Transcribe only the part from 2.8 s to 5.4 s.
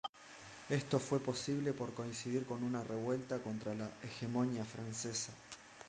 revuelta contra la hegemonía francesa.